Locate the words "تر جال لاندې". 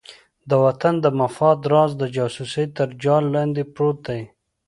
2.77-3.63